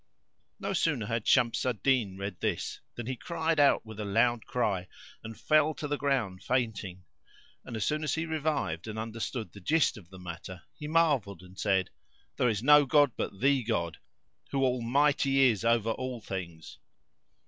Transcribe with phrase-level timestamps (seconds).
[0.59, 4.47] No sooner had Shams al Din read this than he cried out with a loud
[4.47, 4.87] cry
[5.23, 7.03] and fell to the ground fainting;
[7.63, 11.43] and as soon as he revived and understood the gist of the matter he marvelled
[11.43, 11.91] and said,
[12.37, 13.99] "There is no God, but the God,
[14.49, 16.79] whose All might is over all things!